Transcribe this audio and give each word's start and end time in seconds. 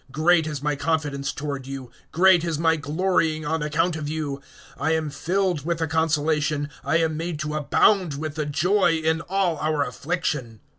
(4)Great 0.11 0.47
is 0.47 0.63
my 0.63 0.75
confidence 0.75 1.31
toward 1.31 1.67
you, 1.67 1.91
great 2.11 2.43
is 2.43 2.57
my 2.57 2.75
glorying 2.75 3.45
on 3.45 3.61
account 3.61 3.95
of 3.95 4.09
you; 4.09 4.41
I 4.75 4.95
am 4.95 5.11
filled 5.11 5.63
with 5.63 5.77
the 5.77 5.85
consolation, 5.85 6.69
I 6.83 6.97
am 6.97 7.15
made 7.17 7.37
to 7.41 7.53
abound 7.53 8.15
with 8.15 8.33
the 8.33 8.47
joy, 8.47 8.93
in 8.93 9.21
all 9.21 9.57
our 9.59 9.83
affliction. 9.85 10.61